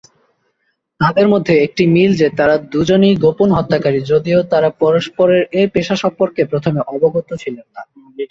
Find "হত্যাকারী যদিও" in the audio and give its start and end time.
3.57-4.39